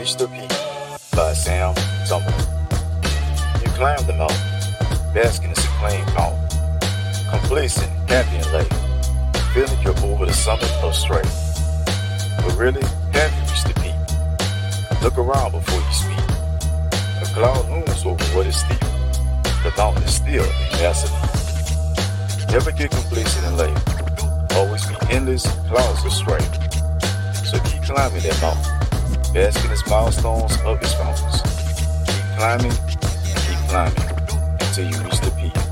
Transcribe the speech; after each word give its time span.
by 0.00 1.34
Sam 1.34 1.74
Tumblin. 2.08 2.32
You 3.60 3.70
climb 3.72 4.00
the 4.06 4.14
mountain, 4.14 5.12
basking 5.12 5.50
in 5.50 5.54
supreme 5.54 6.06
calm, 6.16 6.32
complacent, 7.28 7.92
happy 8.08 8.36
and 8.36 8.50
late, 8.50 8.72
feeling 9.52 9.78
you're 9.82 9.92
over 10.10 10.24
the 10.24 10.32
summit 10.32 10.72
of 10.82 10.94
strength. 10.94 11.28
But 12.38 12.56
really, 12.56 12.80
have 13.12 13.30
you 13.34 13.42
reached 13.42 13.68
the 13.68 13.74
peak? 13.76 15.02
Look 15.02 15.18
around 15.18 15.52
before 15.52 15.78
you 15.78 15.92
speak. 15.92 16.24
A 17.20 17.26
cloud 17.34 17.68
looms 17.68 18.06
over 18.06 18.24
what 18.34 18.46
is 18.46 18.56
steep. 18.56 18.80
The 18.80 19.70
mountain 19.76 20.02
is 20.04 20.14
still 20.14 20.48
impassable. 20.72 21.20
Never 22.50 22.72
get 22.72 22.90
complacent 22.90 23.44
and 23.44 23.56
late. 23.58 24.56
Always 24.56 24.86
be 24.86 24.96
endless 25.10 25.46
clouds 25.68 26.02
of 26.06 26.12
strength. 26.14 26.56
So 27.44 27.58
keep 27.64 27.82
climbing 27.82 28.22
that 28.22 28.40
mountain, 28.40 28.89
basking 29.32 29.70
its 29.70 29.86
milestones 29.88 30.56
of 30.64 30.82
its 30.82 30.98
mountains. 30.98 31.42
Keep 32.06 32.24
climbing, 32.36 32.72
keep 33.46 33.58
climbing 33.68 34.58
until 34.60 34.90
you 34.90 34.96
reach 35.04 35.20
the 35.20 35.30
peak. 35.38 35.69